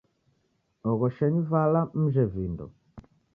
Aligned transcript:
Oghoshenyi 0.91 1.41
vala 1.51 1.81
mjhe 2.01 2.23
vindo. 2.33 2.65